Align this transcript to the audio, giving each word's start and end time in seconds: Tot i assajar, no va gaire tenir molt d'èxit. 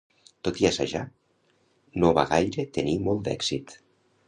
Tot 0.45 0.61
i 0.63 0.67
assajar, 0.69 1.01
no 2.05 2.11
va 2.21 2.25
gaire 2.33 2.67
tenir 2.79 2.99
molt 3.07 3.25
d'èxit. 3.31 3.79